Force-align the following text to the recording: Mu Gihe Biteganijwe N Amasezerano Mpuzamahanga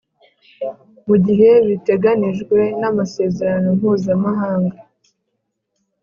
Mu 1.07 1.15
Gihe 1.25 1.49
Biteganijwe 1.67 2.59
N 2.79 2.83
Amasezerano 2.91 3.67
Mpuzamahanga 3.77 4.77